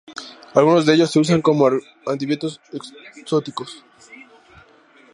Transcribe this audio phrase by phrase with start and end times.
[0.55, 1.67] Algunos de ellos se usan como
[2.07, 2.59] antibióticos
[3.13, 3.85] citotóxicos.